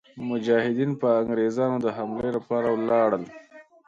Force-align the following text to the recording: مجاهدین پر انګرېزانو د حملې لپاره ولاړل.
مجاهدین 0.29 0.91
پر 0.99 1.11
انګرېزانو 1.21 1.77
د 1.81 1.87
حملې 1.97 2.29
لپاره 2.37 2.67
ولاړل. 2.71 3.23